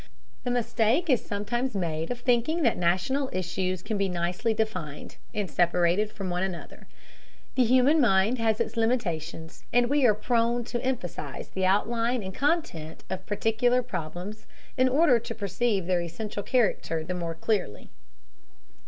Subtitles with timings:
[0.43, 5.47] The mistake is sometimes made of thinking that national issues can be nicely defined, and
[5.47, 6.87] separated from one another.
[7.53, 12.33] The human mind has its limitations, and we are prone to emphasize the outline and
[12.33, 17.91] content of particular problems in order to perceive their essential character the more clearly.